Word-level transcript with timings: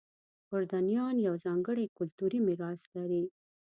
اردنیان 0.55 1.15
یو 1.27 1.35
ځانګړی 1.45 1.85
کلتوري 1.97 2.39
میراث 2.47 2.81
لري. 2.95 3.23